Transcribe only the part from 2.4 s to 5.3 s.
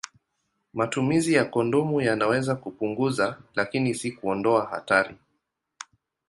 kupunguza, lakini si kuondoa hatari.